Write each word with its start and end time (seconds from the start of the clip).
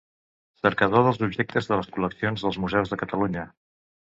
Cercador 0.67 1.03
dels 1.07 1.21
objectes 1.27 1.69
de 1.73 1.79
les 1.81 1.91
col·leccions 1.99 2.47
dels 2.47 2.61
museus 2.65 2.95
de 2.95 3.01
Catalunya. 3.03 3.45